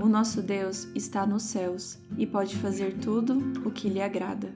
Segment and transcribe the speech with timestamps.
[0.00, 4.54] O nosso Deus está nos céus e pode fazer tudo o que lhe agrada.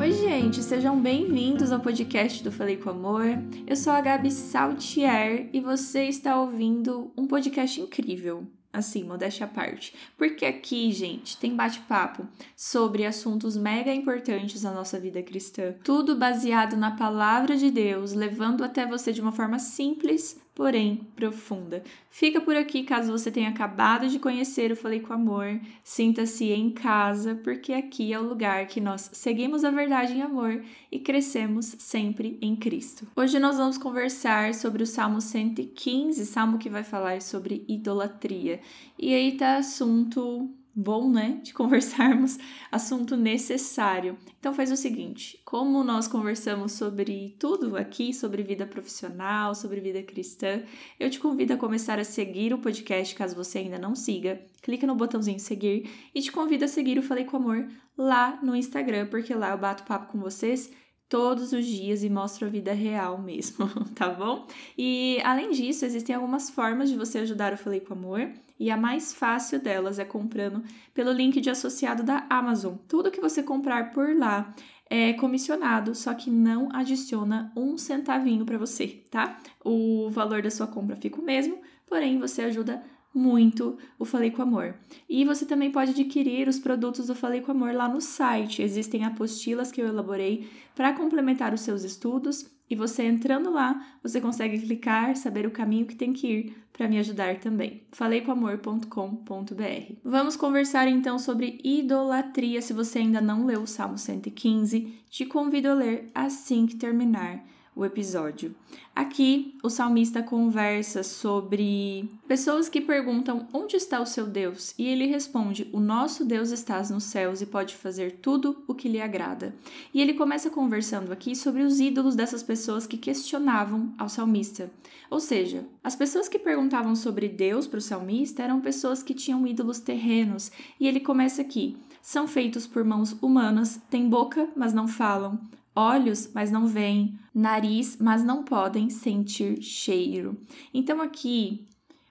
[0.00, 3.26] Oi, gente, sejam bem-vindos ao podcast do Falei com Amor.
[3.66, 9.48] Eu sou a Gabi Saltier e você está ouvindo um podcast incrível assim, modéstia à
[9.48, 9.94] parte.
[10.16, 12.26] Porque aqui, gente, tem bate-papo
[12.56, 15.74] sobre assuntos mega importantes na nossa vida cristã.
[15.84, 21.82] Tudo baseado na palavra de Deus, levando até você de uma forma simples porém profunda.
[22.10, 25.60] Fica por aqui caso você tenha acabado de conhecer o Falei com Amor.
[25.82, 30.62] Sinta-se em casa, porque aqui é o lugar que nós seguimos a verdade em amor
[30.90, 33.06] e crescemos sempre em Cristo.
[33.16, 38.60] Hoje nós vamos conversar sobre o Salmo 115, salmo que vai falar sobre idolatria.
[38.98, 42.38] E aí tá assunto bom, né, de conversarmos,
[42.70, 44.16] assunto necessário.
[44.38, 50.02] Então faz o seguinte, como nós conversamos sobre tudo aqui, sobre vida profissional, sobre vida
[50.02, 50.62] cristã,
[50.98, 54.40] eu te convido a começar a seguir o podcast caso você ainda não siga.
[54.62, 58.54] Clica no botãozinho seguir e te convido a seguir o Falei com Amor lá no
[58.54, 60.70] Instagram, porque lá eu bato papo com vocês
[61.12, 64.46] todos os dias e mostro a vida real mesmo, tá bom?
[64.78, 68.78] E além disso, existem algumas formas de você ajudar o Falei com Amor e a
[68.78, 72.76] mais fácil delas é comprando pelo link de associado da Amazon.
[72.88, 74.54] Tudo que você comprar por lá
[74.88, 79.38] é comissionado, só que não adiciona um centavinho para você, tá?
[79.62, 82.82] O valor da sua compra fica o mesmo, porém você ajuda
[83.14, 84.74] muito o Falei com Amor.
[85.08, 88.62] E você também pode adquirir os produtos do Falei com Amor lá no site.
[88.62, 94.18] Existem apostilas que eu elaborei para complementar os seus estudos e você entrando lá, você
[94.18, 97.82] consegue clicar, saber o caminho que tem que ir para me ajudar também.
[97.92, 99.92] faleicomamor.com.br.
[100.02, 102.62] Vamos conversar então sobre idolatria.
[102.62, 107.44] Se você ainda não leu o Salmo 115, te convido a ler assim que terminar
[107.74, 108.54] o episódio.
[108.94, 115.06] Aqui, o salmista conversa sobre pessoas que perguntam onde está o seu Deus e ele
[115.06, 119.54] responde: O nosso Deus está nos céus e pode fazer tudo o que lhe agrada.
[119.94, 124.70] E ele começa conversando aqui sobre os ídolos dessas pessoas que questionavam ao salmista.
[125.10, 129.46] Ou seja, as pessoas que perguntavam sobre Deus para o salmista eram pessoas que tinham
[129.46, 134.86] ídolos terrenos, e ele começa aqui: são feitos por mãos humanas, têm boca, mas não
[134.86, 135.40] falam
[135.74, 140.40] olhos, mas não veem, nariz, mas não podem sentir cheiro.
[140.72, 141.66] Então aqui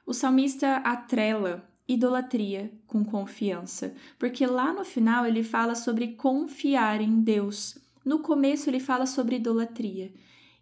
[0.06, 7.22] o salmista atrela idolatria com confiança, porque lá no final ele fala sobre confiar em
[7.22, 7.78] Deus.
[8.04, 10.12] No começo ele fala sobre idolatria.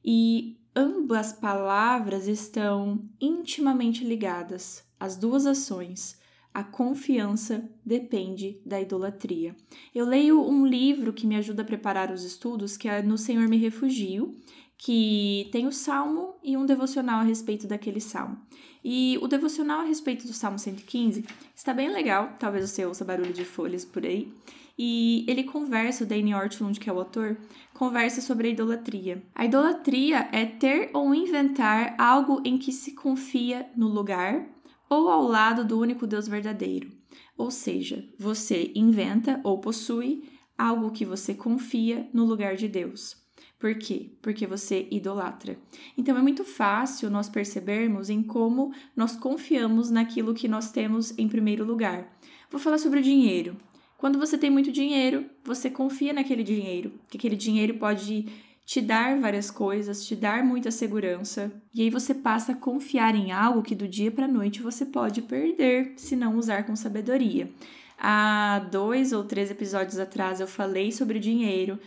[0.04, 6.19] E ambas palavras estão intimamente ligadas, as duas ações.
[6.54, 9.56] A confiança depende da idolatria.
[9.94, 13.48] Eu leio um livro que me ajuda a preparar os estudos, que é No Senhor
[13.48, 14.36] Me Refugio,
[14.78, 18.38] que tem o salmo e um devocional a respeito daquele salmo.
[18.84, 23.34] E o devocional a respeito do Salmo 115 está bem legal, talvez você ouça barulho
[23.34, 24.34] de folhas por aí.
[24.78, 27.38] E ele conversa, o Danny Ortlund, que é o autor,
[27.74, 29.22] conversa sobre a idolatria.
[29.36, 34.48] A idolatria é ter ou inventar algo em que se confia no lugar,
[34.90, 36.90] ou ao lado do único Deus verdadeiro.
[37.38, 43.16] Ou seja, você inventa ou possui algo que você confia no lugar de Deus.
[43.60, 44.14] Por quê?
[44.22, 45.58] Porque você idolatra.
[45.98, 51.28] Então é muito fácil nós percebermos em como nós confiamos naquilo que nós temos em
[51.28, 52.18] primeiro lugar.
[52.50, 53.58] Vou falar sobre o dinheiro.
[53.98, 58.28] Quando você tem muito dinheiro, você confia naquele dinheiro, que aquele dinheiro pode
[58.70, 63.32] te dar várias coisas, te dar muita segurança, e aí você passa a confiar em
[63.32, 67.50] algo que do dia para noite você pode perder se não usar com sabedoria.
[67.98, 71.80] Há dois ou três episódios atrás eu falei sobre dinheiro.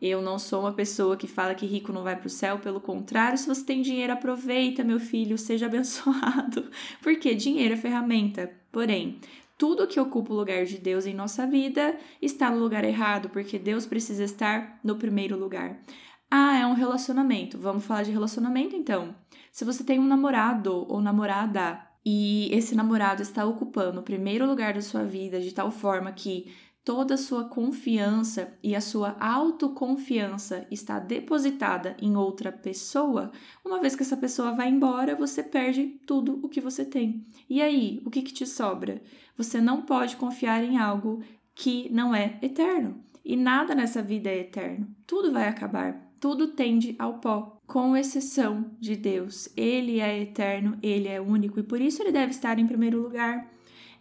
[0.00, 2.80] Eu não sou uma pessoa que fala que rico não vai para o céu, pelo
[2.80, 6.70] contrário, se você tem dinheiro, aproveita, meu filho, seja abençoado.
[7.02, 8.50] Porque dinheiro é ferramenta.
[8.72, 9.20] Porém,
[9.58, 13.58] tudo que ocupa o lugar de Deus em nossa vida está no lugar errado, porque
[13.58, 15.78] Deus precisa estar no primeiro lugar.
[16.30, 17.58] Ah, é um relacionamento.
[17.58, 19.14] Vamos falar de relacionamento então.
[19.50, 24.74] Se você tem um namorado ou namorada e esse namorado está ocupando o primeiro lugar
[24.74, 26.52] da sua vida de tal forma que
[26.84, 33.32] toda a sua confiança e a sua autoconfiança está depositada em outra pessoa,
[33.64, 37.26] uma vez que essa pessoa vai embora, você perde tudo o que você tem.
[37.48, 39.02] E aí, o que, que te sobra?
[39.36, 41.22] Você não pode confiar em algo
[41.54, 43.04] que não é eterno.
[43.24, 44.88] E nada nessa vida é eterno.
[45.06, 49.48] Tudo vai acabar tudo tende ao pó, com exceção de Deus.
[49.56, 53.50] Ele é eterno, ele é único e por isso ele deve estar em primeiro lugar.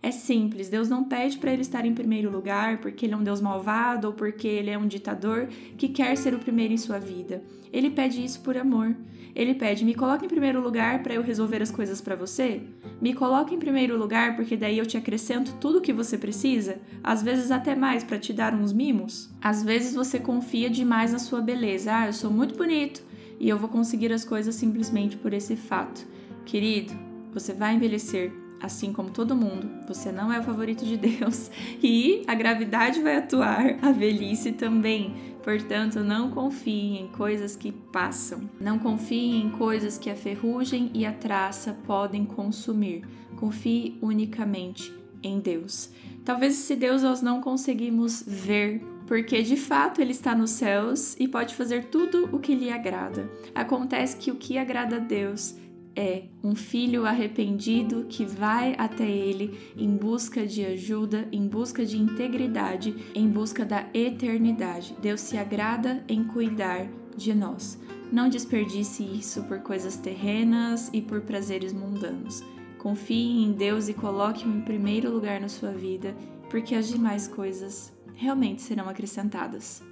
[0.02, 3.24] É simples, Deus não pede para ele estar em primeiro lugar porque ele é um
[3.24, 5.48] Deus malvado ou porque ele é um ditador
[5.78, 7.44] que quer ser o primeiro em sua vida.
[7.72, 8.96] Ele pede isso por amor.
[9.36, 12.62] Ele pede: "Me coloque em primeiro lugar para eu resolver as coisas para você?
[13.02, 16.80] Me coloque em primeiro lugar porque daí eu te acrescento tudo o que você precisa,
[17.04, 19.30] às vezes até mais para te dar uns mimos?
[19.42, 21.94] Às vezes você confia demais na sua beleza.
[21.94, 23.04] Ah, eu sou muito bonito
[23.38, 26.08] e eu vou conseguir as coisas simplesmente por esse fato.
[26.46, 26.94] Querido,
[27.34, 31.50] você vai envelhecer, assim como todo mundo, você não é o favorito de Deus
[31.82, 35.30] e a gravidade vai atuar, a velhice também.
[35.44, 38.42] Portanto, não confie em coisas que passam.
[38.60, 43.04] Não confie em coisas que a ferrugem e a traça podem consumir.
[43.38, 45.90] Confie unicamente em Deus.
[46.26, 51.28] Talvez esse Deus nós não conseguimos ver, porque de fato ele está nos céus e
[51.28, 53.30] pode fazer tudo o que lhe agrada.
[53.56, 55.56] Acontece que o que agrada a Deus
[56.00, 61.98] é um filho arrependido que vai até ele em busca de ajuda, em busca de
[61.98, 64.96] integridade, em busca da eternidade.
[65.02, 66.88] Deus se agrada em cuidar
[67.18, 67.78] de nós.
[68.14, 72.42] Não desperdice isso por coisas terrenas e por prazeres mundanos.
[72.78, 76.16] Confie em Deus e coloque-o em primeiro lugar na sua vida,
[76.50, 79.84] porque as demais coisas realmente serão acrescentadas.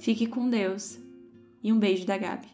[0.00, 0.98] Fique com Deus
[1.62, 2.48] e um beijo da Gabi.